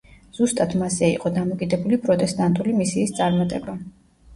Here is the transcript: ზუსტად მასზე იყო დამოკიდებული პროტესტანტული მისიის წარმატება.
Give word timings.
ზუსტად 0.37 0.73
მასზე 0.83 1.11
იყო 1.17 1.33
დამოკიდებული 1.37 2.03
პროტესტანტული 2.09 2.77
მისიის 2.83 3.19
წარმატება. 3.23 3.83